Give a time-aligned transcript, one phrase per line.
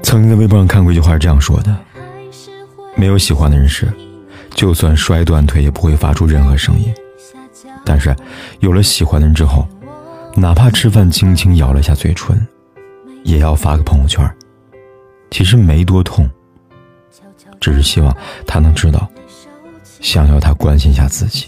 [0.00, 1.76] 曾经在微博上看过一句话是这样说的
[2.96, 3.92] ：“没有喜欢的人时，
[4.54, 6.92] 就算摔断腿也不会发出任何声音；
[7.84, 8.14] 但是
[8.60, 9.66] 有了喜欢的人之后，
[10.34, 12.46] 哪怕吃饭轻轻咬了一下嘴唇，
[13.22, 14.28] 也要发个朋友圈。
[15.30, 16.28] 其实没多痛，
[17.60, 18.14] 只是希望
[18.46, 19.08] 他能知道，
[20.00, 21.46] 想要他关心一下自己。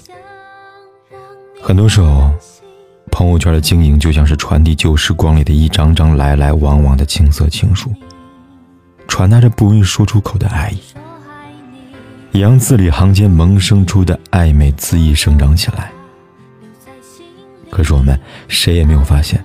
[1.60, 2.30] 很多时候，
[3.10, 7.92] 朋友圈的经营就像是传递旧时光里的一张张来来往往的青涩情书。”
[9.14, 10.80] 传达着不容易说出口的爱意，
[12.32, 15.92] 也让字里行间萌生出的暧昧恣意生长起来。
[17.70, 19.40] 可是我们谁也没有发现，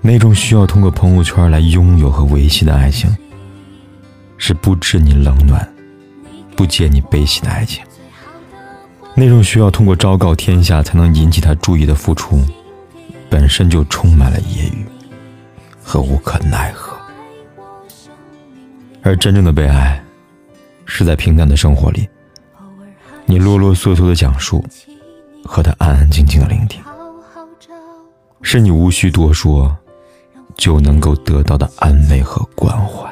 [0.00, 3.12] 那种需要通过朋友圈来拥有和维系的爱情，
[4.38, 5.68] 是不知你冷暖、
[6.54, 7.82] 不解你悲喜的爱情。
[9.16, 12.40] 那种需要通过昭告天下才能引起他注意的付出，
[13.28, 14.86] 本身就充满了揶揄
[15.82, 16.99] 和无可奈何。
[19.02, 20.02] 而真正的被爱，
[20.84, 22.08] 是在平淡的生活里，
[23.26, 24.64] 你啰啰嗦嗦的讲述，
[25.44, 26.82] 和他安安静静的聆听，
[28.42, 29.74] 是你无需多说，
[30.54, 33.09] 就能够得到的安慰和关怀。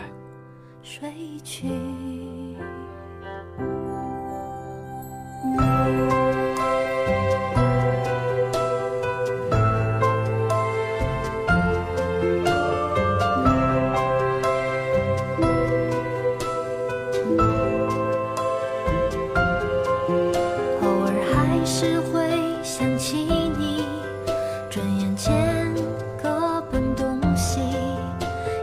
[24.79, 25.75] 转眼间
[26.23, 27.59] 各奔东西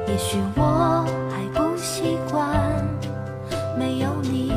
[0.07, 2.87] 也许我还不习惯
[3.77, 4.53] 没有你。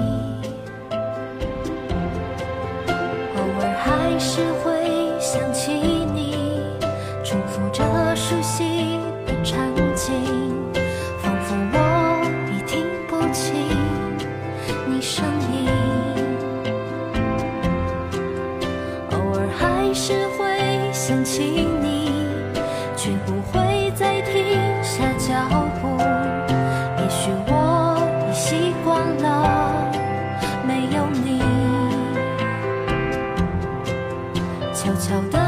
[3.35, 6.63] 偶尔还是会想起你
[7.25, 7.83] 重复着
[8.15, 8.98] 熟悉
[21.09, 21.41] 想起
[21.81, 22.11] 你，
[22.95, 25.49] 却不会再停下脚
[25.81, 25.97] 步。
[26.99, 27.99] 也许我
[28.29, 29.91] 已习惯了
[30.67, 31.41] 没有你。
[34.75, 35.48] 悄悄的。